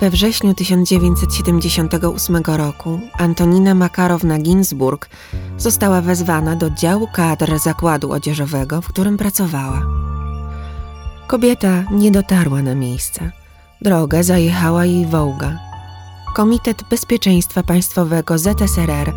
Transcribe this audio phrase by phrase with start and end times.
[0.00, 5.08] We wrześniu 1978 roku Antonina Makarowna Ginsburg
[5.56, 9.82] została wezwana do działu kadr zakładu odzieżowego, w którym pracowała.
[11.26, 13.32] Kobieta nie dotarła na miejsce.
[13.80, 15.58] Drogę zajechała jej wołga.
[16.34, 19.12] Komitet Bezpieczeństwa Państwowego ZSRR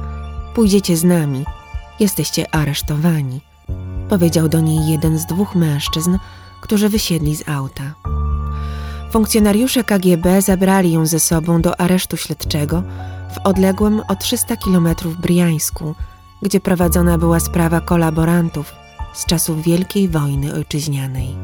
[0.54, 1.46] Pójdziecie z nami,
[2.00, 3.42] jesteście aresztowani,
[4.10, 6.18] powiedział do niej jeden z dwóch mężczyzn,
[6.62, 7.94] którzy wysiedli z auta.
[9.12, 12.84] Funkcjonariusze KGB zabrali ją ze sobą do aresztu śledczego
[13.36, 15.96] w odległym o 300 kilometrów Briańsku,
[16.42, 18.74] gdzie prowadzona była sprawa kolaborantów
[19.14, 21.36] z czasów Wielkiej Wojny Ojczyźnianej.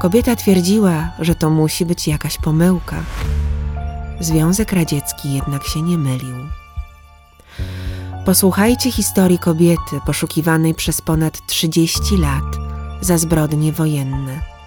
[0.00, 3.02] Kobieta twierdziła, że to musi być jakaś pomyłka.
[4.20, 6.36] Związek Radziecki jednak się nie mylił.
[8.24, 12.44] Posłuchajcie historii kobiety poszukiwanej przez ponad 30 lat
[13.00, 14.57] za zbrodnie wojenne.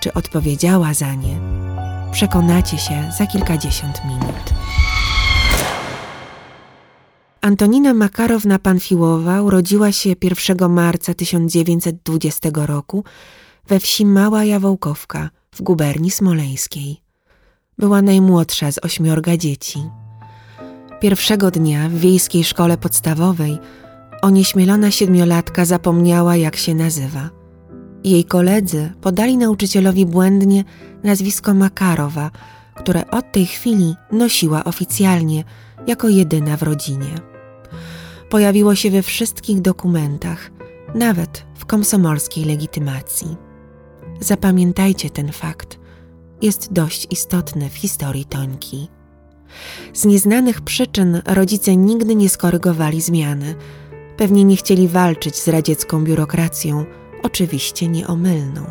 [0.00, 1.40] Czy odpowiedziała za nie?
[2.12, 4.54] Przekonacie się za kilkadziesiąt minut.
[7.40, 13.04] Antonina Makarowna Panfiłowa urodziła się 1 marca 1920 roku
[13.68, 17.00] we wsi Mała Jawołkowka w guberni smoleńskiej.
[17.78, 19.82] Była najmłodsza z ośmiorga dzieci.
[21.00, 23.58] Pierwszego dnia w wiejskiej szkole podstawowej
[24.22, 27.39] onieśmielona siedmiolatka zapomniała, jak się nazywa.
[28.04, 30.64] Jej koledzy podali nauczycielowi błędnie
[31.04, 32.30] nazwisko Makarowa,
[32.74, 35.44] które od tej chwili nosiła oficjalnie
[35.86, 37.14] jako jedyna w rodzinie.
[38.30, 40.50] Pojawiło się we wszystkich dokumentach,
[40.94, 43.36] nawet w komsomolskiej legitymacji.
[44.20, 45.78] Zapamiętajcie ten fakt.
[46.42, 48.88] Jest dość istotny w historii Tońki.
[49.92, 53.54] Z nieznanych przyczyn rodzice nigdy nie skorygowali zmiany.
[54.16, 56.84] Pewnie nie chcieli walczyć z radziecką biurokracją,
[57.22, 58.66] oczywiście nieomylną.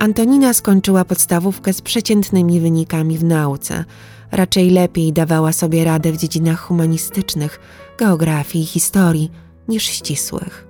[0.00, 3.84] Antonina skończyła podstawówkę z przeciętnymi wynikami w nauce.
[4.32, 7.60] Raczej lepiej dawała sobie radę w dziedzinach humanistycznych,
[7.98, 9.30] geografii i historii
[9.68, 10.66] niż ścisłych.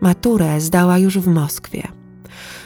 [0.00, 1.88] Maturę zdała już w Moskwie.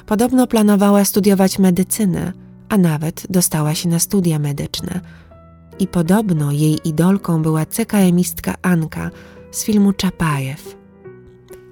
[0.06, 2.32] Podobno planowała studiować medycynę,
[2.68, 5.00] a nawet dostała się na studia medyczne–
[5.78, 9.10] i podobno jej idolką była CKM-istka Anka
[9.50, 10.76] z filmu Czapajew.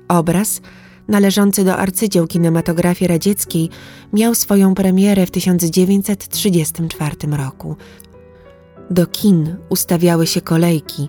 [0.08, 0.60] Obraz,
[1.08, 3.70] należący do arcydzieł kinematografii radzieckiej,
[4.12, 7.76] miał swoją premierę w 1934 roku.
[8.90, 11.08] Do kin ustawiały się kolejki,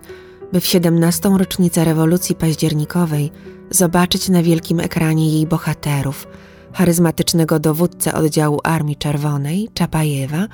[0.53, 1.29] by w 17.
[1.29, 3.31] rocznicę rewolucji październikowej
[3.69, 6.27] zobaczyć na wielkim ekranie jej bohaterów,
[6.73, 10.47] charyzmatycznego dowódcę oddziału Armii Czerwonej, Czapajewa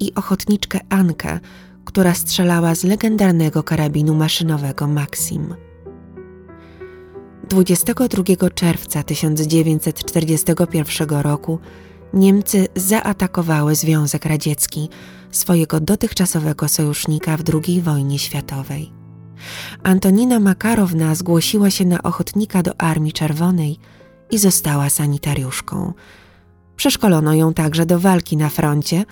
[0.00, 1.40] i ochotniczkę Ankę,
[1.84, 5.54] która strzelała z legendarnego karabinu maszynowego Maxim.
[7.52, 11.58] 22 czerwca 1941 roku
[12.14, 14.88] Niemcy zaatakowały Związek Radziecki,
[15.30, 18.92] swojego dotychczasowego sojusznika w II wojnie światowej.
[19.82, 23.78] Antonina Makarowna zgłosiła się na ochotnika do Armii Czerwonej
[24.30, 25.92] i została sanitariuszką.
[26.76, 29.04] Przeszkolono ją także do walki na froncie,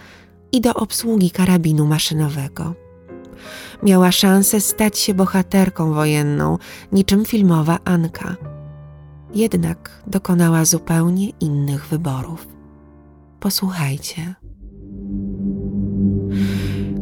[0.53, 2.75] i do obsługi karabinu maszynowego.
[3.83, 6.59] Miała szansę stać się bohaterką wojenną,
[6.93, 8.37] niczym filmowa Anka.
[9.35, 12.49] Jednak dokonała zupełnie innych wyborów.
[13.41, 14.35] Posłuchajcie.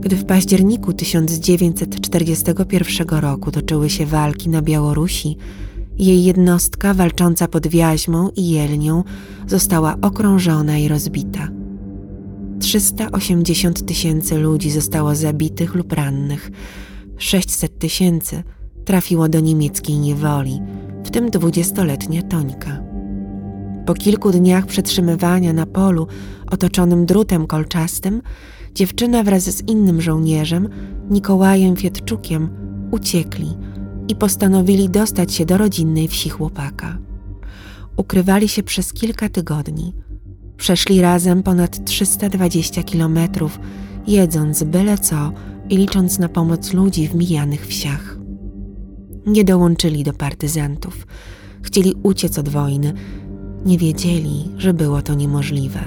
[0.00, 5.36] Gdy w październiku 1941 roku toczyły się walki na Białorusi,
[5.98, 9.04] jej jednostka walcząca pod Wiaźmą i Jelnią
[9.46, 11.48] została okrążona i rozbita.
[12.58, 16.50] 380 tysięcy ludzi zostało zabitych lub rannych,
[17.18, 18.42] 600 tysięcy
[18.84, 20.60] trafiło do niemieckiej niewoli,
[21.04, 22.82] w tym dwudziestoletnia Tońka.
[23.86, 26.06] Po kilku dniach przetrzymywania na polu
[26.50, 28.22] otoczonym drutem kolczastym,
[28.74, 30.68] dziewczyna wraz z innym żołnierzem,
[31.10, 32.48] Nikołajem Fietczukiem,
[32.90, 33.56] uciekli
[34.08, 36.98] i postanowili dostać się do rodzinnej wsi chłopaka.
[37.96, 39.92] Ukrywali się przez kilka tygodni–
[40.58, 43.60] Przeszli razem ponad 320 kilometrów,
[44.06, 45.32] jedząc byle co
[45.68, 48.18] i licząc na pomoc ludzi w mijanych wsiach.
[49.26, 51.06] Nie dołączyli do partyzantów.
[51.62, 52.92] Chcieli uciec od wojny.
[53.66, 55.80] Nie wiedzieli, że było to niemożliwe.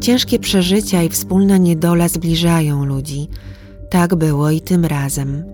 [0.00, 3.28] Ciężkie przeżycia i wspólna niedola zbliżają ludzi.
[3.90, 5.44] Tak było i tym razem.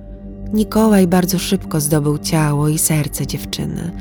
[0.52, 3.92] Nikołaj bardzo szybko zdobył ciało i serce dziewczyny.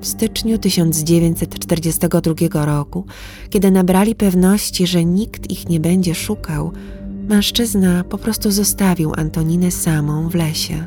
[0.00, 3.04] W styczniu 1942 roku,
[3.50, 6.72] kiedy nabrali pewności, że nikt ich nie będzie szukał,
[7.28, 10.86] mężczyzna po prostu zostawił Antoninę samą w lesie.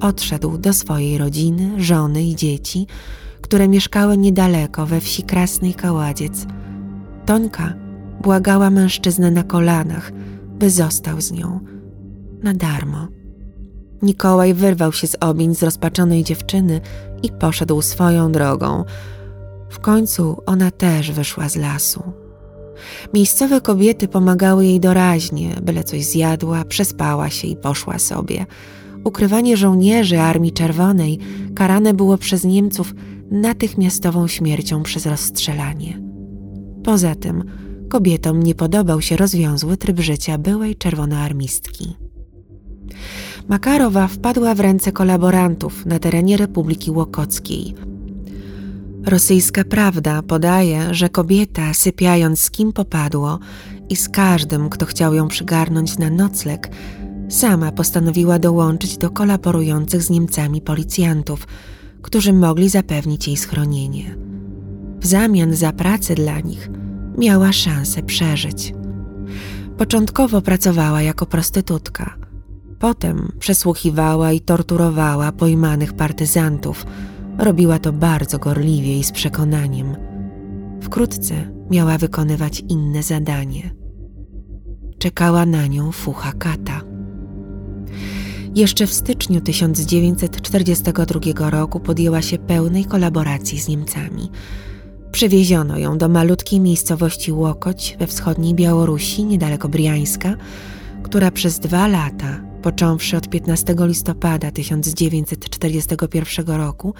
[0.00, 2.86] Odszedł do swojej rodziny, żony i dzieci,
[3.40, 6.46] które mieszkały niedaleko we wsi Krasnej Kaładziec.
[7.26, 7.74] Tońka
[8.22, 10.12] błagała mężczyznę na kolanach,
[10.58, 11.60] by został z nią.
[12.42, 13.08] Na darmo.
[14.02, 16.80] Nikołaj wyrwał się z objęć zrozpaczonej dziewczyny
[17.22, 18.84] i poszedł swoją drogą.
[19.68, 22.02] W końcu ona też wyszła z lasu.
[23.14, 28.46] Miejscowe kobiety pomagały jej doraźnie, byle coś zjadła, przespała się i poszła sobie.
[29.04, 31.18] Ukrywanie żołnierzy Armii Czerwonej
[31.54, 32.94] karane było przez Niemców
[33.30, 36.00] natychmiastową śmiercią przez rozstrzelanie.
[36.84, 37.44] Poza tym
[37.88, 41.96] kobietom nie podobał się rozwiązły tryb życia byłej czerwonoarmistki.
[43.48, 47.74] Makarowa wpadła w ręce kolaborantów na terenie Republiki Łokockiej.
[49.06, 53.38] Rosyjska prawda podaje, że kobieta, sypiając z kim popadło
[53.88, 56.68] i z każdym, kto chciał ją przygarnąć na nocleg,
[57.28, 61.46] sama postanowiła dołączyć do kolaborujących z Niemcami policjantów,
[62.02, 64.16] którzy mogli zapewnić jej schronienie.
[65.00, 66.70] W zamian za pracę dla nich
[67.18, 68.74] miała szansę przeżyć.
[69.78, 72.14] Początkowo pracowała jako prostytutka–
[72.82, 76.86] Potem przesłuchiwała i torturowała pojmanych partyzantów.
[77.38, 79.96] Robiła to bardzo gorliwie i z przekonaniem.
[80.80, 81.34] Wkrótce
[81.70, 83.74] miała wykonywać inne zadanie.
[84.98, 86.80] Czekała na nią fucha kata.
[88.54, 94.30] Jeszcze w styczniu 1942 roku podjęła się pełnej kolaboracji z Niemcami.
[95.12, 100.34] Przewieziono ją do malutkiej miejscowości Łokoć we wschodniej Białorusi, niedaleko Briańska,
[101.02, 106.94] która przez dwa lata począwszy od 15 listopada 1941 roku,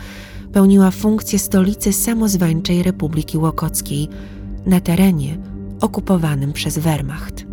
[0.52, 4.08] pełniła funkcję stolicy samozwańczej Republiki Łokockiej
[4.66, 5.38] na terenie
[5.80, 7.46] okupowanym przez Wehrmacht.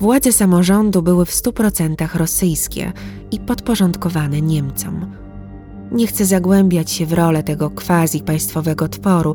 [0.00, 2.92] Władze samorządu były w 100% rosyjskie
[3.30, 5.16] i podporządkowane Niemcom.
[5.92, 9.34] Nie chcę zagłębiać się w rolę tego quasi państwowego tworu,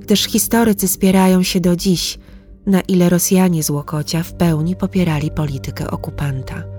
[0.00, 2.18] gdyż historycy spierają się do dziś,
[2.66, 6.71] na ile Rosjanie z Łokocia w pełni popierali politykę okupanta.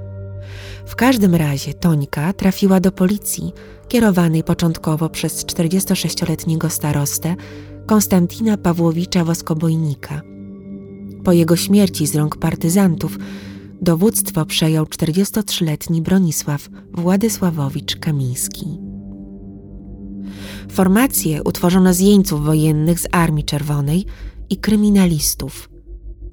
[0.86, 3.52] W każdym razie Tońka trafiła do policji,
[3.88, 7.36] kierowanej początkowo przez 46-letniego starostę
[7.86, 10.22] Konstantina Pawłowicza Woskobojnika.
[11.24, 13.18] Po jego śmierci z rąk partyzantów
[13.82, 18.66] dowództwo przejął 43-letni Bronisław Władysławowicz Kamiński.
[20.70, 24.06] Formację utworzono z jeńców wojennych z Armii Czerwonej
[24.50, 25.70] i kryminalistów–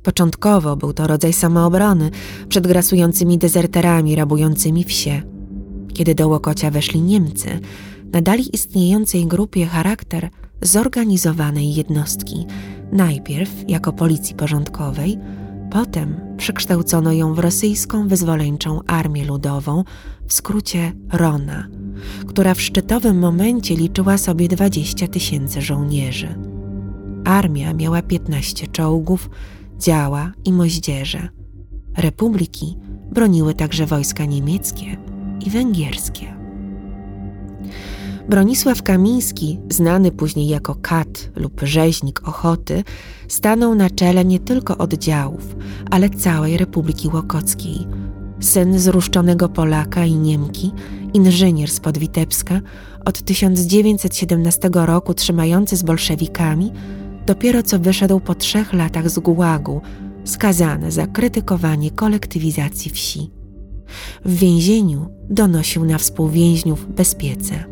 [0.02, 2.10] Początkowo był to rodzaj samoobrony
[2.48, 5.22] przed grasującymi dezerterami rabującymi wsie.
[5.94, 7.60] Kiedy do Łokocia weszli Niemcy,
[8.12, 10.28] nadali istniejącej grupie charakter
[10.62, 12.46] zorganizowanej jednostki,
[12.92, 15.18] najpierw jako policji porządkowej,
[15.70, 19.84] potem przekształcono ją w rosyjską wyzwoleńczą Armię Ludową,
[20.26, 21.66] w skrócie RONA,
[22.26, 26.34] która w szczytowym momencie liczyła sobie 20 tysięcy żołnierzy.
[27.24, 29.30] Armia miała 15 czołgów,
[29.80, 31.28] działa i moździerze.
[31.96, 32.76] Republiki
[33.12, 34.96] broniły także wojska niemieckie
[35.46, 36.40] i węgierskie.
[38.28, 42.84] Bronisław Kamiński, znany później jako Kat lub rzeźnik Ochoty,
[43.28, 45.56] stanął na czele nie tylko oddziałów,
[45.90, 47.86] ale całej Republiki Łokockiej.
[48.40, 50.72] Syn zruszczonego Polaka i Niemki,
[51.14, 52.60] inżynier z Podwitebska,
[53.04, 56.72] od 1917 roku trzymający z bolszewikami,
[57.30, 59.80] dopiero co wyszedł po trzech latach z gułagu,
[60.24, 63.30] skazany za krytykowanie kolektywizacji wsi.
[64.24, 67.64] W więzieniu donosił na współwięźniów bezpiece.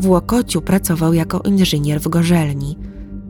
[0.00, 2.78] W Łokociu pracował jako inżynier w gorzelni.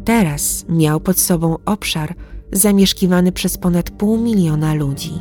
[0.05, 2.15] Teraz miał pod sobą obszar
[2.53, 5.13] zamieszkiwany przez ponad pół miliona ludzi.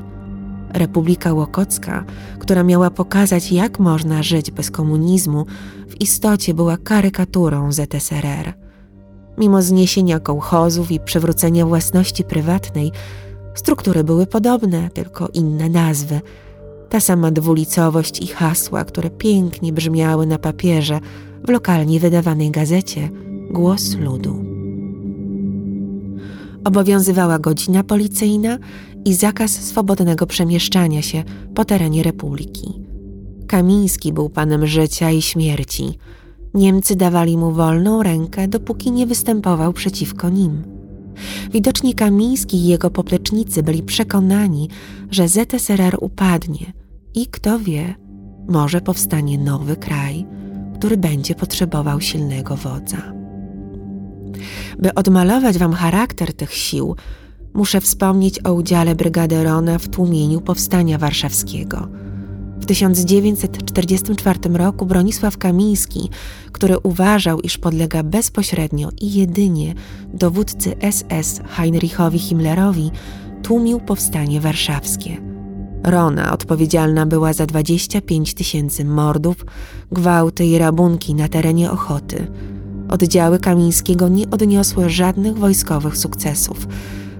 [0.70, 2.06] Republika Łokocka,
[2.40, 5.46] która miała pokazać, jak można żyć bez komunizmu,
[5.88, 8.63] w istocie była karykaturą ZSRR.
[9.38, 12.92] Mimo zniesienia kołchozów i przywrócenia własności prywatnej,
[13.56, 16.22] struktury były podobne, tylko inne nazwy.
[16.90, 21.00] Ta sama dwulicowość i hasła, które pięknie brzmiały na papierze
[21.48, 23.10] w lokalnie wydawanej gazecie
[23.52, 24.46] Głos Ludu.
[26.64, 28.58] Obowiązywała godzina policyjna
[29.06, 31.24] i zakaz swobodnego przemieszczania się
[31.56, 32.74] po terenie republiki.
[33.48, 35.94] Kamiński był panem życia i śmierci–
[36.54, 40.64] Niemcy dawali mu wolną rękę, dopóki nie występował przeciwko nim.
[41.52, 44.70] Widocznie Kamiński i jego poplecznicy byli przekonani,
[45.12, 46.74] że ZSRR upadnie
[47.14, 47.96] i kto wie,
[48.48, 50.26] może powstanie nowy kraj,
[50.76, 53.14] który będzie potrzebował silnego wodza.
[54.80, 56.96] By odmalować wam charakter tych sił,
[57.54, 61.88] muszę wspomnieć o udziale brygady Rona w tłumieniu powstania warszawskiego–
[62.64, 66.10] W 1944 roku Bronisław Kamiński,
[66.52, 69.74] który uważał, iż podlega bezpośrednio i jedynie
[70.14, 72.92] dowódcy SS Heinrichowi Himmlerowi,
[73.42, 75.18] tłumił powstanie warszawskie.
[75.84, 79.46] Rona odpowiedzialna była za 25 tysięcy mordów,
[79.92, 82.28] gwałty i rabunki na terenie Ochoty.
[82.90, 86.68] Oddziały Kamińskiego nie odniosły żadnych wojskowych sukcesów,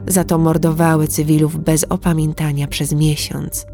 [0.08, 3.73] za to mordowały cywilów bez opamiętania przez miesiąc.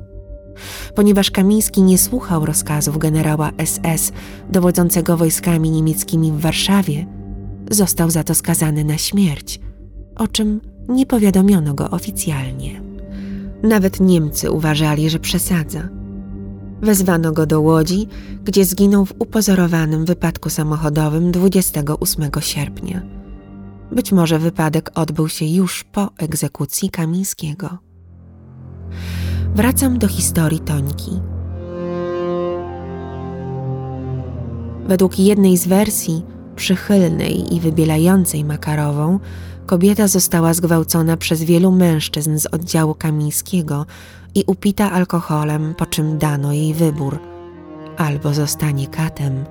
[0.95, 4.11] Ponieważ Kamiński nie słuchał rozkazów generała SS
[4.49, 7.05] dowodzącego wojskami niemieckimi w Warszawie,
[7.71, 9.59] został za to skazany na śmierć,
[10.15, 12.81] o czym nie powiadomiono go oficjalnie.
[13.63, 15.89] Nawet Niemcy uważali, że przesadza.
[16.81, 18.07] Wezwano go do Łodzi,
[18.43, 23.01] gdzie zginął w upozorowanym wypadku samochodowym 28 sierpnia.
[23.91, 27.77] Być może wypadek odbył się już po egzekucji Kamińskiego.
[29.55, 31.11] Wracam do historii Tońki.
[34.87, 36.25] Według jednej z wersji,
[36.55, 39.19] przychylnej i wybielającej Makarową,
[39.65, 43.85] kobieta została zgwałcona przez wielu mężczyzn z oddziału Kamińskiego
[44.35, 47.19] i upita alkoholem, po czym dano jej wybór:
[47.97, 49.45] albo zostanie katem,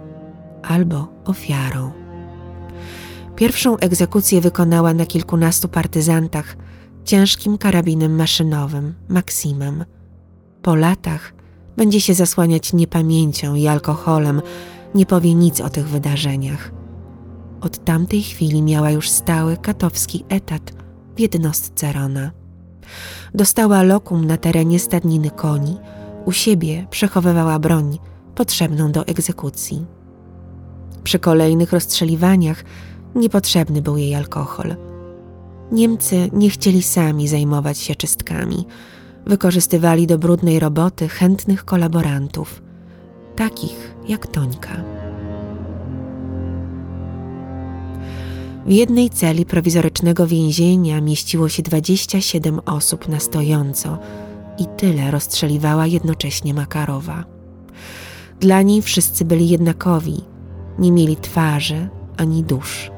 [0.63, 1.91] albo ofiarą.
[3.37, 6.57] Pierwszą egzekucję wykonała na kilkunastu partyzantach
[7.09, 9.85] ciężkim karabinem maszynowym, Maksimem.
[10.63, 11.35] Po latach
[11.77, 14.43] będzie się zasłaniać niepamięcią i alkoholem,
[14.95, 16.73] nie powie nic o tych wydarzeniach.
[17.61, 20.73] Od tamtej chwili miała już stały katowski etat
[21.17, 22.31] w jednostce Rona.
[23.35, 25.77] Dostała lokum na terenie stadniny koni,
[26.25, 27.99] u siebie przechowywała broń
[28.35, 29.87] potrzebną do egzekucji.
[31.05, 32.65] Przy kolejnych rozstrzeliwaniach
[33.15, 34.77] niepotrzebny był jej alkohol.
[35.73, 38.67] Niemcy nie chcieli sami zajmować się czystkami.
[39.27, 42.63] Wykorzystywali do brudnej roboty chętnych kolaborantów,
[43.37, 44.85] takich jak Tońka.
[48.67, 53.99] W jednej celi prowizorycznego więzienia mieściło się 27 osób na stojąco
[54.59, 57.25] i tyle rozstrzeliwała jednocześnie Makarowa.
[58.41, 60.25] Dla niej wszyscy byli jednakowi,
[60.79, 62.91] nie mieli twarzy ani dusz.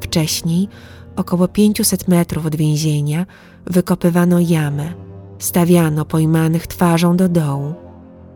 [0.00, 0.68] Wcześniej,
[1.16, 3.26] około 500 metrów od więzienia,
[3.66, 4.92] wykopywano jamę,
[5.38, 7.74] stawiano pojmanych twarzą do dołu.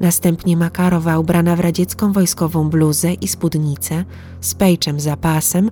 [0.00, 4.04] Następnie Makarowa, ubrana w radziecką wojskową bluzę i spódnicę,
[4.40, 5.70] z pejczem za pasem,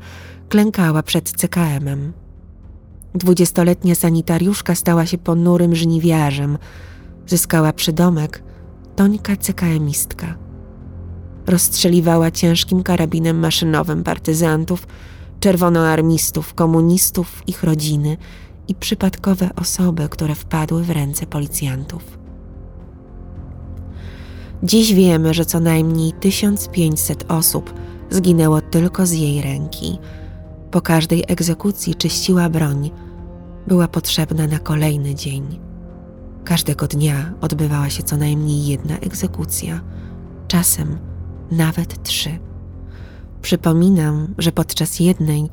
[0.49, 2.13] klękała przed CKM-em.
[3.15, 6.59] Dwudziestoletnia sanitariuszka stała się ponurym żniwiarzem.
[7.27, 8.43] Zyskała przydomek
[8.97, 10.35] Tońka CKM-istka.
[11.47, 14.87] Rozstrzeliwała ciężkim karabinem maszynowym partyzantów,
[15.43, 18.17] czerwonoarmistów, komunistów, ich rodziny
[18.69, 22.19] i przypadkowe osoby, które wpadły w ręce policjantów.
[24.63, 27.75] Dziś wiemy, że co najmniej 1500 osób
[28.11, 29.99] zginęło tylko z jej ręki.
[30.71, 32.91] Po każdej egzekucji czyściła broń,
[33.67, 35.61] była potrzebna na kolejny dzień.
[36.45, 39.81] Każdego dnia odbywała się co najmniej jedna egzekucja,
[40.49, 40.99] czasem
[41.51, 42.52] nawet trzy.
[43.43, 45.49] Przypominam, że podczas jednej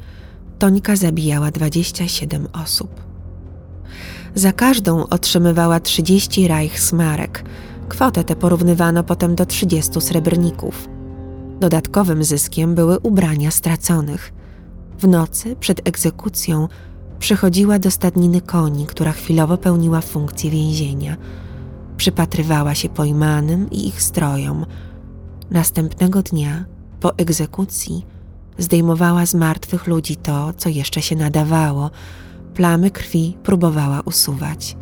[0.59, 2.91] Tońka zabijała 27 osób.
[4.35, 7.43] Za każdą otrzymywała 30 Reichsmarek.
[7.89, 10.89] Kwotę tę porównywano potem do 30 srebrników.
[11.59, 14.33] Dodatkowym zyskiem były ubrania straconych.
[14.99, 16.67] W nocy przed egzekucją
[17.19, 21.17] przychodziła do stadniny koni, która chwilowo pełniła funkcję więzienia.
[21.97, 24.65] Przypatrywała się pojmanym i ich strojom.
[25.51, 26.65] Następnego dnia
[26.99, 28.05] po egzekucji
[28.57, 31.91] zdejmowała z martwych ludzi to, co jeszcze się nadawało.
[32.53, 34.77] Plamy krwi próbowała usuwać.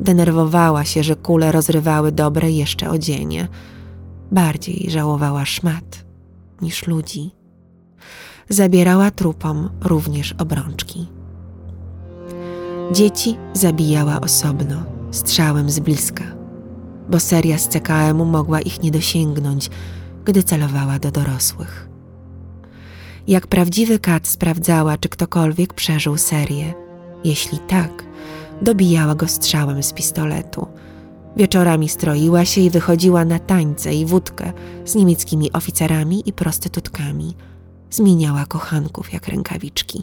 [0.00, 3.48] Denerwowała się, że kule rozrywały dobre jeszcze odzienie.
[4.32, 6.04] Bardziej żałowała szmat
[6.62, 7.30] niż ludzi.
[8.48, 11.06] Zabierała trupom również obrączki.
[12.92, 16.24] Dzieci zabijała osobno, strzałem z bliska,
[17.08, 19.70] bo seria z CKM-u mogła ich nie dosięgnąć,
[20.24, 21.88] gdy celowała do dorosłych.
[23.28, 26.74] Jak prawdziwy kat sprawdzała, czy ktokolwiek przeżył serię.
[27.24, 28.04] Jeśli tak,
[28.62, 30.66] dobijała go strzałem z pistoletu.
[31.36, 34.52] Wieczorami stroiła się i wychodziła na tańce i wódkę
[34.84, 37.34] z niemieckimi oficerami i prostytutkami.
[37.90, 40.02] Zmieniała kochanków jak rękawiczki.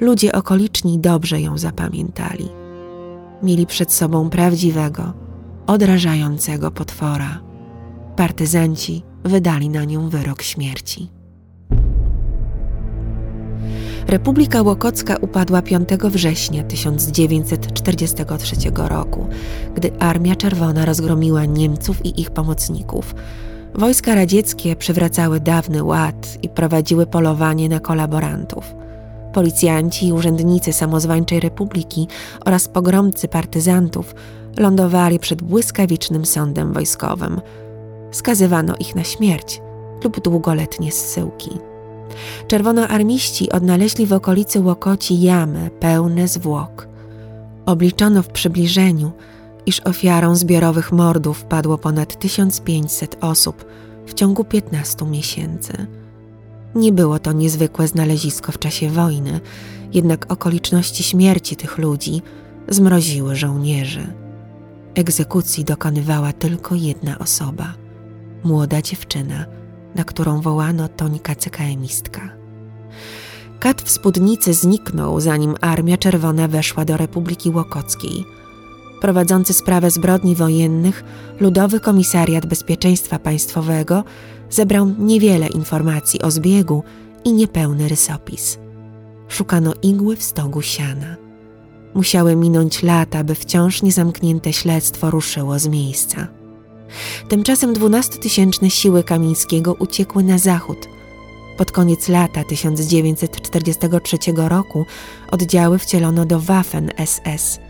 [0.00, 2.48] Ludzie okoliczni dobrze ją zapamiętali.
[3.42, 5.12] Mieli przed sobą prawdziwego,
[5.66, 7.47] odrażającego potwora
[8.18, 11.10] partyzanci wydali na nią wyrok śmierci.
[14.06, 19.26] Republika Łokocka upadła 5 września 1943 roku,
[19.74, 23.14] gdy Armia Czerwona rozgromiła Niemców i ich pomocników.
[23.74, 28.74] Wojska radzieckie przywracały dawny ład i prowadziły polowanie na kolaborantów.
[29.32, 32.08] Policjanci i urzędnicy samozwańczej republiki
[32.44, 34.14] oraz pogromcy partyzantów
[34.56, 37.40] lądowali przed błyskawicznym sądem wojskowym.
[38.10, 39.60] Skazywano ich na śmierć
[40.04, 41.50] lub długoletnie zsyłki.
[42.46, 46.88] Czerwonoarmiści odnaleźli w okolicy Łokoci jamy pełne zwłok.
[47.66, 49.12] Obliczono w przybliżeniu,
[49.66, 53.64] iż ofiarą zbiorowych mordów padło ponad 1500 osób
[54.06, 55.86] w ciągu 15 miesięcy.
[56.74, 59.40] Nie było to niezwykłe znalezisko w czasie wojny,
[59.92, 62.22] jednak okoliczności śmierci tych ludzi
[62.68, 64.06] zmroziły żołnierzy.
[64.94, 67.74] Egzekucji dokonywała tylko jedna osoba
[68.44, 69.46] młoda dziewczyna,
[69.94, 72.38] na którą wołano Tońka CKMistka.
[73.60, 78.24] Kat w spódnicy zniknął, zanim Armia Czerwona weszła do Republiki Łokockiej.
[79.00, 81.04] Prowadzący sprawę zbrodni wojennych,
[81.40, 84.04] Ludowy Komisariat Bezpieczeństwa Państwowego
[84.50, 86.82] zebrał niewiele informacji o zbiegu
[87.24, 88.58] i niepełny rysopis.
[89.28, 91.16] Szukano igły w stogu siana.
[91.94, 96.37] Musiały minąć lata, by wciąż niezamknięte śledztwo ruszyło z miejsca.
[97.28, 100.88] Tymczasem dwunastotysięczne siły Kamińskiego uciekły na zachód.
[101.56, 104.86] Pod koniec lata 1943 roku
[105.30, 107.60] oddziały wcielono do Waffen SS.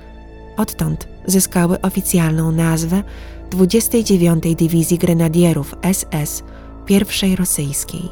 [0.56, 3.02] Odtąd zyskały oficjalną nazwę
[3.50, 6.42] 29 Dywizji Grenadierów SS
[6.88, 8.08] I rosyjskiej.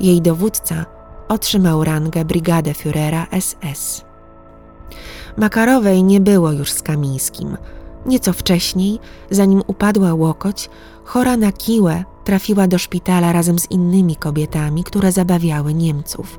[0.00, 0.86] Jej dowódca
[1.28, 4.04] otrzymał rangę Brigadeführera SS.
[5.36, 7.56] Makarowej nie było już z Kamińskim.
[8.06, 8.98] Nieco wcześniej,
[9.30, 10.70] zanim upadła łokoć,
[11.04, 16.38] chora na kiłę trafiła do szpitala razem z innymi kobietami, które zabawiały Niemców.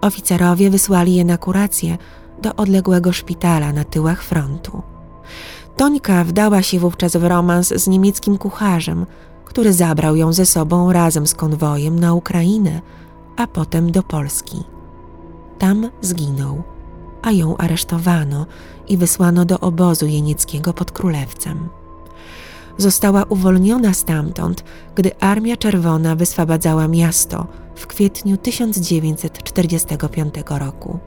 [0.00, 1.98] Oficerowie wysłali je na kurację
[2.42, 4.82] do odległego szpitala na tyłach frontu.
[5.76, 9.06] Tońka wdała się wówczas w romans z niemieckim kucharzem,
[9.44, 12.80] który zabrał ją ze sobą razem z konwojem na Ukrainę,
[13.36, 14.62] a potem do Polski.
[15.58, 16.62] Tam zginął
[17.28, 18.46] a ją aresztowano
[18.88, 21.68] i wysłano do obozu jenieckiego pod Królewcem.
[22.78, 24.64] Została uwolniona stamtąd,
[24.94, 30.98] gdy Armia Czerwona wyswabadzała miasto w kwietniu 1945 roku.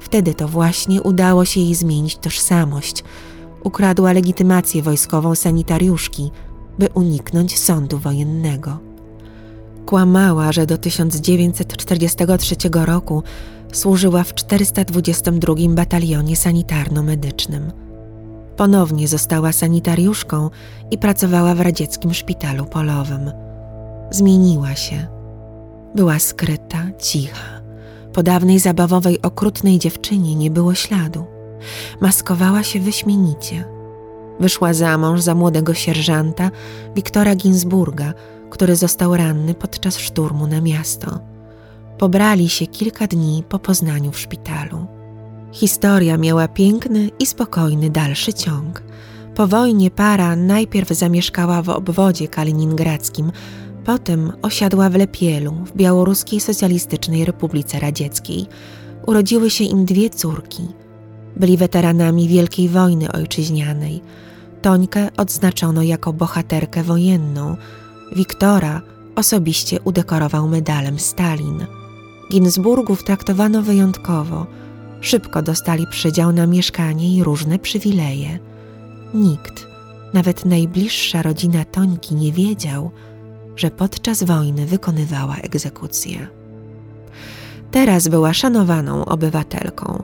[0.00, 3.04] Wtedy to właśnie udało się jej zmienić tożsamość.
[3.64, 6.30] Ukradła legitymację wojskową sanitariuszki,
[6.78, 8.85] by uniknąć sądu wojennego.
[9.86, 13.22] Kłamała, że do 1943 roku
[13.72, 17.72] służyła w 422 Batalionie Sanitarno-Medycznym.
[18.56, 20.50] Ponownie została sanitariuszką
[20.90, 23.30] i pracowała w radzieckim szpitalu polowym.
[24.10, 25.06] Zmieniła się.
[25.94, 27.60] Była skryta, cicha.
[28.12, 31.24] Po dawnej zabawowej, okrutnej dziewczynie nie było śladu.
[32.00, 33.64] Maskowała się wyśmienicie.
[34.40, 36.50] Wyszła za mąż za młodego sierżanta
[36.94, 38.12] Wiktora Ginsburga,
[38.50, 41.20] który został ranny podczas szturmu na miasto.
[41.98, 44.86] Pobrali się kilka dni po poznaniu w szpitalu.
[45.52, 48.82] Historia miała piękny i spokojny dalszy ciąg.
[49.34, 53.32] Po wojnie para najpierw zamieszkała w obwodzie kaliningradzkim,
[53.84, 58.46] potem osiadła w Lepielu, w Białoruskiej Socjalistycznej Republice Radzieckiej.
[59.06, 60.62] Urodziły się im dwie córki.
[61.36, 64.02] Byli weteranami Wielkiej Wojny Ojczyźnianej.
[64.62, 67.56] Tońkę odznaczono jako bohaterkę wojenną.
[68.12, 68.80] Wiktora
[69.16, 71.66] osobiście udekorował medalem Stalin.
[72.30, 74.46] Ginsburgów traktowano wyjątkowo.
[75.00, 78.38] Szybko dostali przydział na mieszkanie i różne przywileje.
[79.14, 79.66] Nikt,
[80.14, 82.90] nawet najbliższa rodzina Tońki, nie wiedział,
[83.56, 86.28] że podczas wojny wykonywała egzekucję.
[87.70, 90.02] Teraz była szanowaną obywatelką.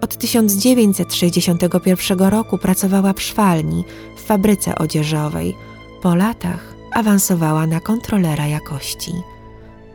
[0.00, 3.84] Od 1961 roku pracowała w szwalni,
[4.16, 5.54] w fabryce odzieżowej.
[6.02, 9.12] Po latach awansowała na kontrolera jakości.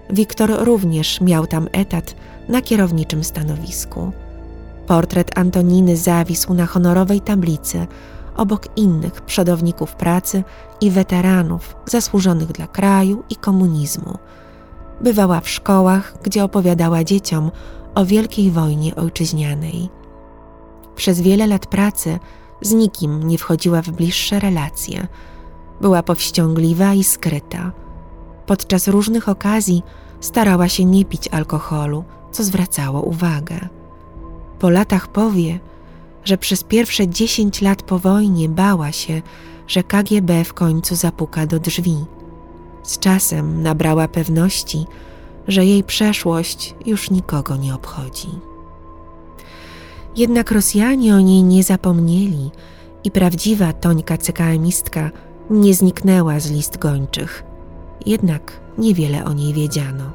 [0.10, 2.16] Wiktor również miał tam etat
[2.50, 4.12] na kierowniczym stanowisku.
[4.88, 7.88] Portret Antoniny zawisł na honorowej tablicy
[8.38, 10.44] obok innych przodowników pracy
[10.82, 14.18] i weteranów zasłużonych dla kraju i komunizmu.
[15.02, 17.52] Bywała w szkołach, gdzie opowiadała dzieciom
[17.96, 19.90] o Wielkiej Wojnie Ojczyźnianej.
[20.96, 22.20] Przez wiele lat pracy
[22.62, 25.08] z nikim nie wchodziła w bliższe relacje.
[25.82, 27.72] Była powściągliwa i skryta
[28.48, 29.84] Podczas różnych okazji
[30.20, 33.60] starała się nie pić alkoholu, co zwracało uwagę.
[34.60, 35.60] Po latach powie,
[36.24, 39.22] że przez pierwsze dziesięć lat po wojnie bała się,
[39.68, 42.06] że KGB w końcu zapuka do drzwi.
[42.84, 44.86] Z czasem nabrała pewności,
[45.48, 48.30] że jej przeszłość już nikogo nie obchodzi.
[50.16, 52.52] Jednak Rosjanie o niej nie zapomnieli
[53.04, 55.12] i prawdziwa Tońka CKM-istka
[55.50, 57.44] nie zniknęła z list gończych.
[58.06, 60.12] Jednak niewiele o niej wiedziano.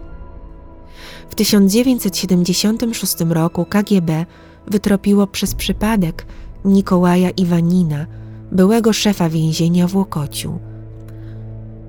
[1.31, 4.27] W 1976 roku KGB
[4.66, 6.27] wytropiło przez przypadek
[6.64, 8.07] Nikołaja Iwanina,
[8.53, 10.59] byłego szefa więzienia w Łokociu.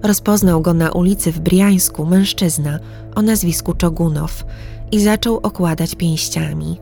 [0.03, 2.79] Rozpoznał go na ulicy w Briańsku mężczyzna
[3.15, 4.43] o nazwisku Czogunow
[4.91, 6.77] i zaczął okładać pięściami.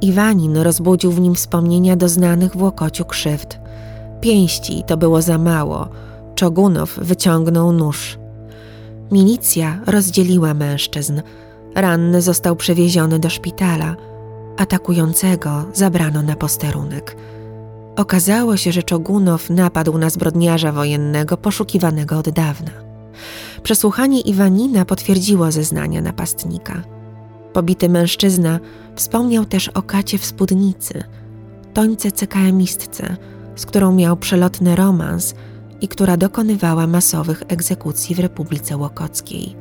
[0.00, 3.58] Iwanin rozbudził w nim wspomnienia doznanych w Łokociu krzywd.
[4.24, 5.88] Pięści to było za mało.
[6.34, 8.18] Czogunow wyciągnął nóż.
[9.12, 11.22] Milicja rozdzieliła mężczyzn.
[11.74, 13.96] Ranny został przewieziony do szpitala.
[14.56, 17.16] Atakującego zabrano na posterunek.
[17.96, 22.70] Okazało się, że Czogunow napadł na zbrodniarza wojennego poszukiwanego od dawna.
[23.62, 26.82] Przesłuchanie Iwanina potwierdziło zeznania napastnika.
[27.52, 28.60] Pobity mężczyzna
[28.96, 31.04] wspomniał też o kacie w spódnicy,
[31.74, 33.16] tońce CKM-istce,
[33.56, 35.34] z którą miał przelotny romans
[35.80, 39.56] i która dokonywała masowych egzekucji w Republice Łokockiej.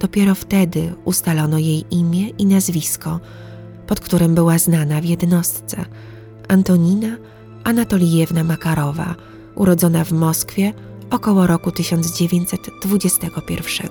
[0.00, 3.20] Dopiero wtedy ustalono jej imię i nazwisko,
[3.86, 5.84] pod którym była znana w jednostce
[6.48, 7.16] Antonina
[7.64, 9.14] Anatolijewna Makarowa,
[9.54, 10.72] urodzona w Moskwie
[11.10, 13.88] około roku 1921.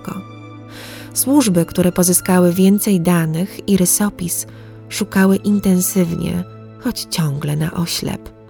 [1.13, 4.47] Służby, które pozyskały więcej danych i rysopis,
[4.89, 6.43] szukały intensywnie,
[6.79, 8.40] choć ciągle na oślep.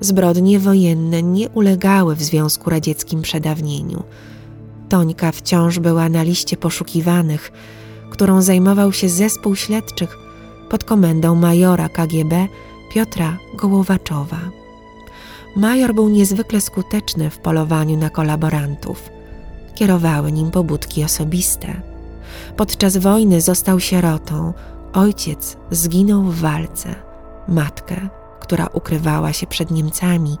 [0.00, 4.02] Zbrodnie wojenne nie ulegały w Związku Radzieckim przedawnieniu.
[4.88, 7.52] Tońka wciąż była na liście poszukiwanych,
[8.10, 10.18] którą zajmował się zespół śledczych
[10.70, 12.46] pod komendą majora KGB
[12.94, 14.40] Piotra Gołowaczowa.
[15.56, 19.10] Major był niezwykle skuteczny w polowaniu na kolaborantów.
[19.74, 21.82] Kierowały nim pobudki osobiste.
[22.56, 24.52] Podczas wojny został sierotą,
[24.92, 26.94] ojciec zginął w walce,
[27.48, 28.08] matkę,
[28.48, 30.38] która ukrywała się przed Niemcami,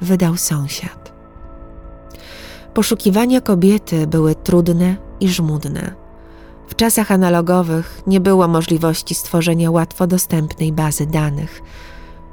[0.00, 1.12] wydał sąsiad.
[2.74, 5.94] Poszukiwania kobiety były trudne i żmudne.
[6.68, 11.62] W czasach analogowych nie było możliwości stworzenia łatwo dostępnej bazy danych.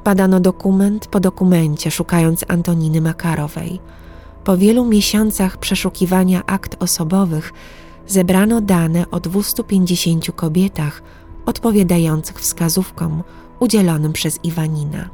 [0.03, 3.79] Badano dokument po dokumencie, szukając Antoniny Makarowej.
[4.43, 7.53] Po wielu miesiącach przeszukiwania akt osobowych
[8.07, 11.01] zebrano dane o 250 kobietach
[11.45, 13.23] odpowiadających wskazówkom
[13.59, 15.09] udzielonym przez Iwanina.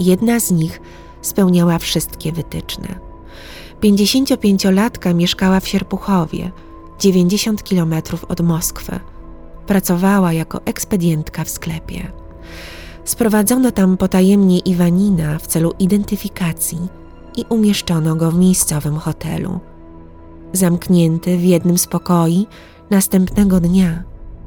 [0.00, 0.80] Jedna z nich
[1.22, 3.10] spełniała wszystkie wytyczne.
[3.80, 6.52] 55-latka mieszkała w Sierpuchowie,
[6.98, 9.00] 90 kilometrów od Moskwy.
[9.66, 12.12] Pracowała jako ekspedientka w sklepie.
[13.04, 16.78] Sprowadzono tam potajemnie Iwanina w celu identyfikacji
[17.36, 19.60] i umieszczono go w miejscowym hotelu.
[20.52, 22.46] Zamknięty w jednym z pokoi,
[22.90, 24.02] następnego dnia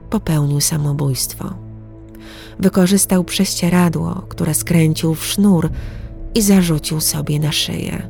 [0.10, 1.63] popełnił samobójstwo.
[2.60, 5.70] Wykorzystał prześcieradło, które skręcił w sznur
[6.36, 8.10] i zarzucił sobie na szyję.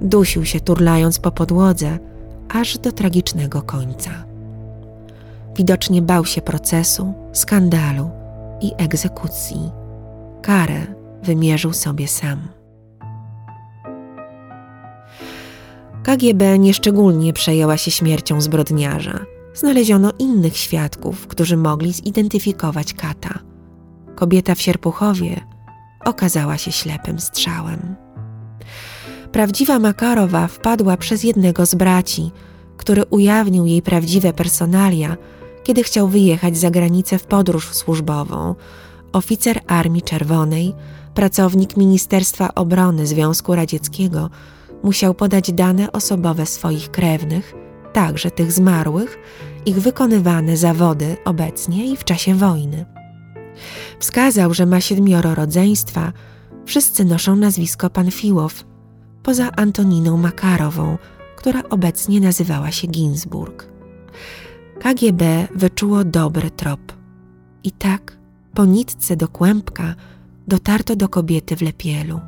[0.00, 1.98] Dusił się turlając po podłodze,
[2.48, 4.10] aż do tragicznego końca.
[5.56, 8.10] Widocznie bał się procesu, skandalu
[8.60, 9.70] i egzekucji.
[10.42, 10.86] Karę
[11.22, 12.48] wymierzył sobie sam.
[16.02, 19.18] KGB nieszczególnie przejęła się śmiercią zbrodniarza.
[19.54, 23.51] Znaleziono innych świadków, którzy mogli zidentyfikować kata.
[24.22, 25.40] Kobieta w Sierpuchowie
[26.04, 27.96] okazała się ślepym strzałem.
[29.32, 32.30] Prawdziwa Makarowa wpadła przez jednego z braci,
[32.76, 35.16] który ujawnił jej prawdziwe personalia,
[35.62, 38.54] kiedy chciał wyjechać za granicę w podróż służbową.
[39.12, 40.74] Oficer Armii Czerwonej,
[41.14, 44.30] pracownik Ministerstwa Obrony Związku Radzieckiego,
[44.82, 47.54] musiał podać dane osobowe swoich krewnych,
[47.92, 49.18] także tych zmarłych,
[49.66, 53.01] ich wykonywane zawody obecnie i w czasie wojny.
[53.98, 56.12] Wskazał, że ma siedmioro rodzeństwa,
[56.64, 58.64] wszyscy noszą nazwisko Panfiłow,
[59.22, 60.98] poza Antoniną Makarową,
[61.36, 63.72] która obecnie nazywała się Ginsburg.
[64.80, 66.80] KGB wyczuło dobry trop.
[67.64, 68.16] I tak,
[68.54, 69.94] po nitce do kłębka,
[70.48, 72.20] dotarto do kobiety w Lepielu.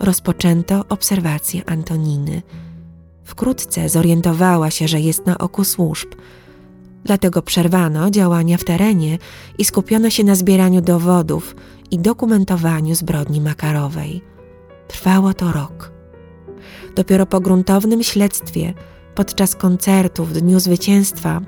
[0.00, 2.42] Rozpoczęto obserwację Antoniny.
[3.24, 6.08] Wkrótce zorientowała się, że jest na oku służb.
[7.06, 9.18] Dlatego przerwano działania w terenie
[9.58, 11.56] i skupiono się na zbieraniu dowodów
[11.90, 14.22] i dokumentowaniu zbrodni Makarowej.
[14.88, 15.92] Trwało to rok.
[16.96, 18.74] Dopiero po gruntownym śledztwie,
[19.14, 21.40] podczas koncertu w Dniu Zwycięstwa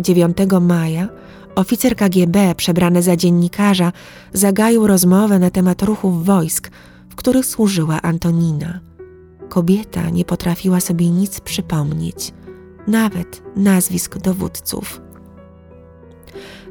[0.00, 1.08] 9 maja,
[1.54, 3.92] oficer KGB przebrany za dziennikarza
[4.32, 6.70] zagaił rozmowę na temat ruchów wojsk,
[7.08, 8.80] w których służyła Antonina.
[9.48, 12.32] Kobieta nie potrafiła sobie nic przypomnieć.
[12.88, 15.00] Nawet nazwisk dowódców.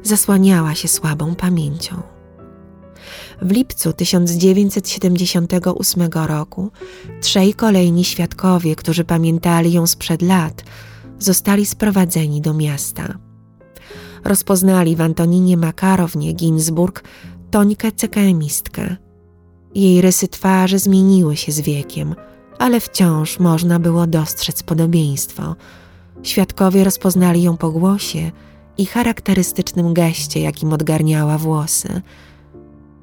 [0.02, 2.02] Zasłaniała się słabą pamięcią.
[3.42, 6.70] W lipcu 1978 roku
[7.20, 10.64] trzej kolejni świadkowie, którzy pamiętali ją sprzed lat,
[11.18, 13.18] zostali sprowadzeni do miasta.
[14.24, 17.02] Rozpoznali w Antoninie Makarownie Ginsburg
[17.50, 18.96] Tońkę cekeemistkę.
[19.74, 22.14] Jej rysy twarzy zmieniły się z wiekiem,
[22.58, 25.56] ale wciąż można było dostrzec podobieństwo.
[26.22, 28.30] Świadkowie rozpoznali ją po głosie
[28.78, 32.02] i charakterystycznym geście, jakim odgarniała włosy.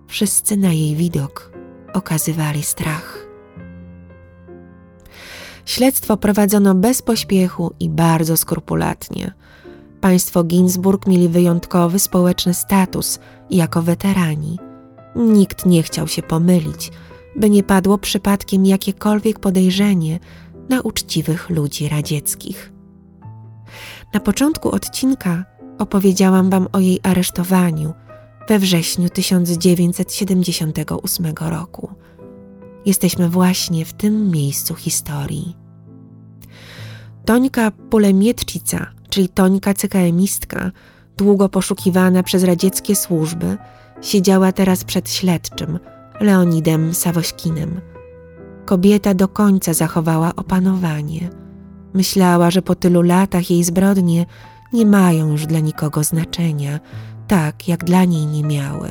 [0.07, 1.51] Wszyscy na jej widok
[1.93, 3.27] okazywali strach.
[5.65, 9.33] Śledztwo prowadzono bez pośpiechu i bardzo skrupulatnie.
[10.01, 14.59] Państwo Ginsburg mieli wyjątkowy społeczny status jako weterani.
[15.15, 16.91] Nikt nie chciał się pomylić,
[17.35, 20.19] by nie padło przypadkiem jakiekolwiek podejrzenie
[20.69, 22.74] na uczciwych ludzi radzieckich.
[24.15, 25.45] Na początku odcinka
[25.79, 27.93] opowiedziałam Wam o jej aresztowaniu
[28.49, 31.89] we wrześniu 1978 roku.
[32.85, 35.55] Jesteśmy właśnie w tym miejscu historii.
[37.25, 40.71] Tońka Pulemietczyca, czyli Tońka CKM-istka,
[41.17, 43.57] długo poszukiwana przez radzieckie służby,
[44.01, 45.79] siedziała teraz przed śledczym
[46.21, 47.81] Leonidem Sawośkinem.
[48.65, 51.44] Kobieta do końca zachowała opanowanie.
[51.95, 54.25] Myślała, że po tylu latach jej zbrodnie
[54.73, 56.79] nie mają już dla nikogo znaczenia,
[57.27, 58.89] tak jak dla niej nie miały.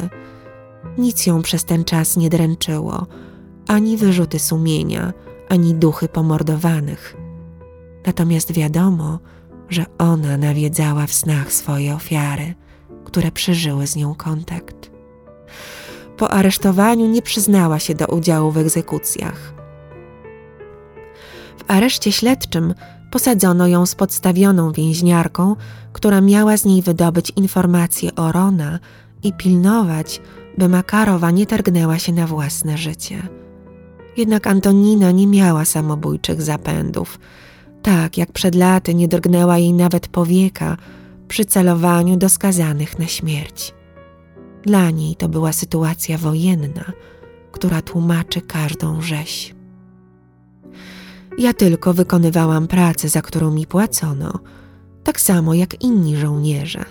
[0.98, 3.06] Nic ją przez ten czas nie dręczyło,
[3.68, 5.12] ani wyrzuty sumienia,
[5.48, 7.16] ani duchy pomordowanych.
[8.06, 9.18] Natomiast wiadomo,
[9.68, 12.54] że ona nawiedzała w snach swoje ofiary,
[13.04, 14.90] które przeżyły z nią kontakt.
[16.16, 19.53] Po aresztowaniu nie przyznała się do udziału w egzekucjach.
[21.58, 22.74] W areszcie śledczym
[23.10, 25.56] posadzono ją z podstawioną więźniarką,
[25.92, 28.78] która miała z niej wydobyć informacje o Rona
[29.22, 30.20] i pilnować,
[30.58, 33.28] by Makarowa nie targnęła się na własne życie.
[34.16, 37.18] Jednak Antonina nie miała samobójczych zapędów.
[37.82, 40.76] Tak jak przed laty nie drgnęła jej nawet powieka
[41.28, 43.74] przy celowaniu do skazanych na śmierć.
[44.62, 46.92] Dla niej to była sytuacja wojenna,
[47.52, 49.54] która tłumaczy każdą rzeź.
[51.38, 54.32] Ja tylko wykonywałam pracę, za którą mi płacono,
[55.04, 56.84] tak samo jak inni żołnierze.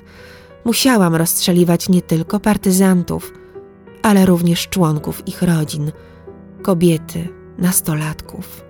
[0.65, 3.33] Musiałam rozstrzeliwać nie tylko partyzantów,
[4.01, 5.91] ale również członków ich rodzin,
[6.61, 8.65] kobiety, nastolatków.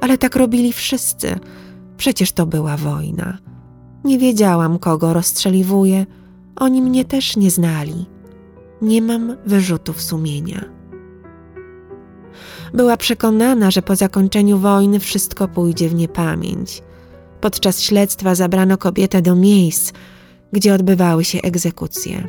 [0.00, 1.38] Ale tak robili wszyscy,
[1.96, 3.38] przecież to była wojna.
[4.04, 6.06] Nie wiedziałam, kogo rozstrzeliwuję,
[6.56, 8.06] oni mnie też nie znali.
[8.82, 10.79] Nie mam wyrzutów sumienia.
[12.74, 16.82] Była przekonana, że po zakończeniu wojny wszystko pójdzie w niepamięć.
[17.40, 19.92] Podczas śledztwa zabrano kobietę do miejsc,
[20.52, 22.28] gdzie odbywały się egzekucje.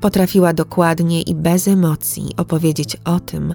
[0.00, 3.54] Potrafiła dokładnie i bez emocji opowiedzieć o tym,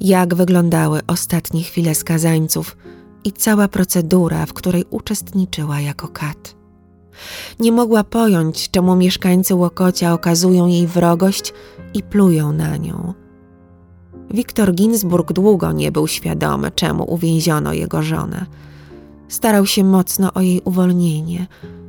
[0.00, 2.76] jak wyglądały ostatnie chwile skazańców
[3.24, 6.56] i cała procedura, w której uczestniczyła jako kat.
[7.60, 11.52] Nie mogła pojąć, czemu mieszkańcy Łokocia okazują jej wrogość
[11.94, 13.21] i plują na nią.
[14.32, 18.46] Wiktor Ginsburg długo nie był świadomy, czemu uwięziono jego żonę.
[19.28, 21.46] Starał się mocno o jej uwolnienie,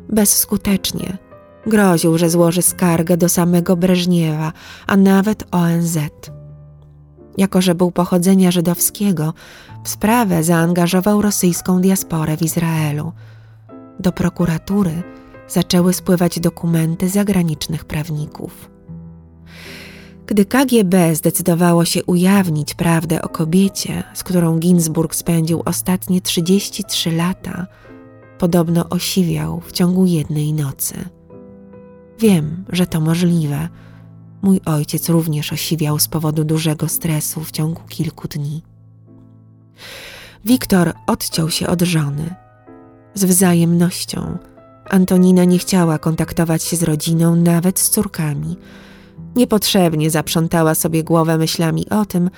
[0.10, 1.17] bezskutecznie.
[1.67, 4.53] Groził, że złoży skargę do samego Breżniewa,
[4.88, 5.97] a nawet ONZ.
[7.38, 9.34] Jako, że był pochodzenia żydowskiego,
[9.84, 13.12] w sprawę zaangażował rosyjską diasporę w Izraelu.
[13.99, 15.03] Do prokuratury
[15.47, 18.72] zaczęły spływać dokumenty zagranicznych prawników.
[20.27, 27.67] Gdy KGB zdecydowało się ujawnić prawdę o kobiecie, z którą Ginsburg spędził ostatnie 33 lata,
[28.38, 30.95] podobno osiwiał w ciągu jednej nocy.
[32.19, 33.69] Wiem, że to możliwe.
[34.41, 38.62] Mój ojciec również osiwiał z powodu dużego stresu w ciągu kilku dni.
[40.45, 42.36] Wiktor odciął się od żony.
[43.13, 44.38] Z wzajemnością.
[44.89, 48.57] Antonina nie chciała kontaktować się z rodziną, nawet z córkami–
[49.36, 52.30] Niepotrzebnie zaprzątała sobie głowę myślami o tym,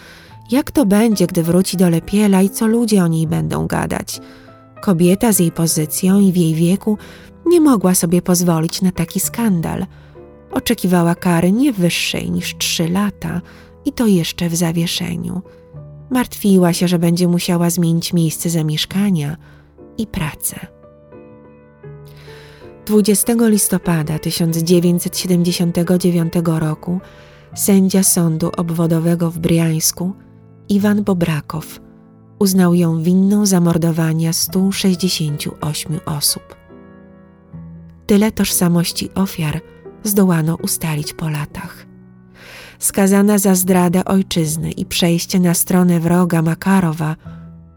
[0.52, 4.20] jak to będzie, gdy wróci do Lepiela i co ludzie o niej będą gadać.
[4.82, 6.98] Kobieta z jej pozycją i w jej wieku
[7.46, 9.86] nie mogła sobie pozwolić na taki skandal.
[10.52, 13.42] Oczekiwała kary nie wyższej niż trzy lata
[13.86, 15.42] i to jeszcze w zawieszeniu.
[16.10, 19.38] Martwiła się, że będzie musiała zmienić miejsce zamieszkania
[19.98, 20.75] i pracę.
[22.86, 27.00] 20 listopada 1979 roku
[27.56, 30.14] sędzia sądu obwodowego w Briańsku
[30.70, 31.80] Iwan Bobrakow
[32.40, 36.56] uznał ją winną zamordowania 168 osób.
[38.06, 39.62] Tyle tożsamości ofiar
[40.04, 41.86] zdołano ustalić po latach.
[42.80, 47.16] Skazana za zdradę ojczyzny i przejście na stronę wroga Makarowa,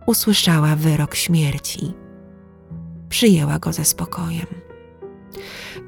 [0.07, 1.94] usłyszała wyrok śmierci.
[3.09, 4.58] Przyjęła go ze spokojem.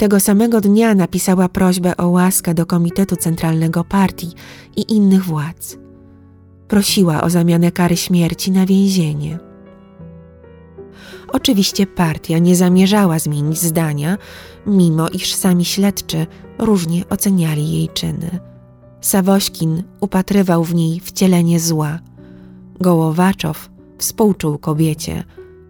[0.00, 4.32] Tego samego dnia napisała prośbę o łaskę do Komitetu Centralnego Partii
[4.76, 5.78] i innych władz.
[6.68, 9.38] Prosiła o zamianę kary śmierci na więzienie.
[11.28, 14.18] Oczywiście partia nie zamierzała zmienić zdania,
[14.66, 16.26] mimo iż sami śledczy
[16.58, 18.40] różnie oceniali jej czyny.
[19.00, 21.98] Sawośkin upatrywał w niej wcielenie zła.
[22.80, 25.24] Gołowaczow współczuł kobiecie,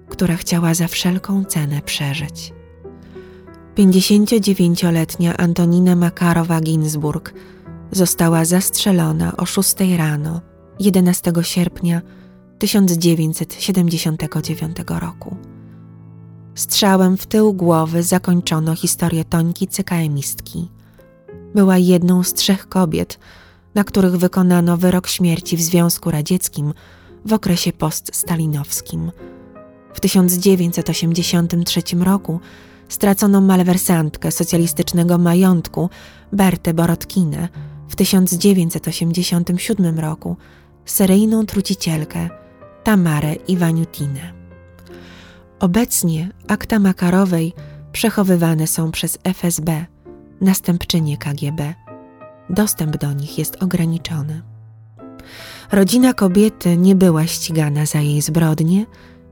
[0.09, 2.60] która chciała za wszelką cenę przeżyć.
[3.77, 7.33] 59-letnia Antonina Makarowa-Ginsburg
[7.93, 10.41] została zastrzelona o 6 rano
[10.81, 12.03] 11 sierpnia
[12.59, 15.37] 1979 roku.
[16.55, 20.69] Strzałem w tył głowy zakończono historię Tońki cykaemistki.
[21.55, 23.19] Była jedną z trzech kobiet,
[23.75, 26.75] na których wykonano wyrok śmierci w Związku Radzieckim
[27.25, 29.13] w okresie poststalinowskim.
[29.95, 32.41] W 1983 roku
[32.91, 35.91] stracono malwersantkę socjalistycznego majątku
[36.33, 37.49] Bertę Borotkinę,
[37.89, 40.37] w 1987 roku
[40.85, 42.29] seryjną trucicielkę
[42.85, 44.33] Tamarę Iwaniutinę.
[45.61, 47.53] Obecnie akta Makarowej
[47.93, 49.87] przechowywane są przez FSB,
[50.41, 51.75] następczynie KGB.
[52.51, 54.43] Dostęp do nich jest ograniczony.
[55.73, 58.87] Rodzina kobiety nie była ścigana za jej zbrodnie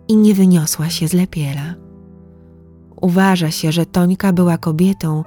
[0.08, 1.87] i nie wyniosła się z lepiela.
[3.00, 5.24] Uważa się, że Tońka była kobietą,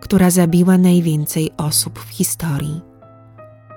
[0.00, 2.80] która zabiła najwięcej osób w historii.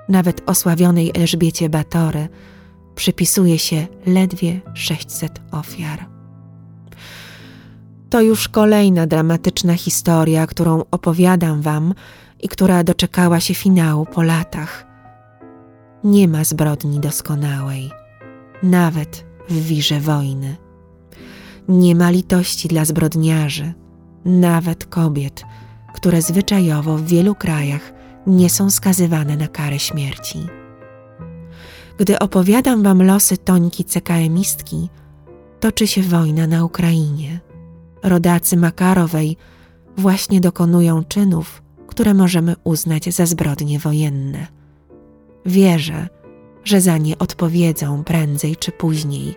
[0.08, 2.28] Nawet osławionej Elżbiecie Batory
[2.94, 6.06] przypisuje się ledwie 600 ofiar.
[8.10, 11.94] To już kolejna dramatyczna historia, którą opowiadam Wam
[12.40, 14.86] i która doczekała się finału po latach.
[16.04, 17.90] Nie ma zbrodni doskonałej,
[18.62, 20.56] nawet w wirze wojny.
[21.72, 23.72] Nie ma litości dla zbrodniarzy,
[24.24, 25.44] nawet kobiet,
[25.94, 27.92] które zwyczajowo w wielu krajach
[28.26, 30.38] nie są skazywane na karę śmierci.
[31.98, 34.88] Gdy opowiadam wam losy Tońki CKM-istki,
[35.60, 37.40] toczy się wojna na Ukrainie.
[38.02, 39.36] Rodacy Makarowej
[39.96, 44.46] właśnie dokonują czynów, które możemy uznać za zbrodnie wojenne.
[45.46, 46.08] Wierzę,
[46.64, 49.34] że za nie odpowiedzą prędzej czy później,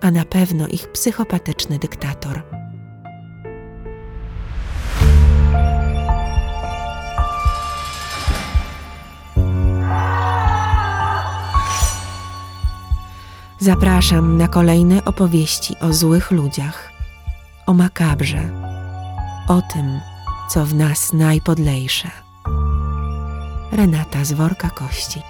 [0.00, 2.42] a na pewno ich psychopatyczny dyktator.
[13.58, 16.90] Zapraszam na kolejne opowieści o złych ludziach,
[17.66, 18.50] o makabrze,
[19.48, 20.00] o tym,
[20.50, 22.10] co w nas najpodlejsze.
[23.72, 25.29] Renata z worka kości.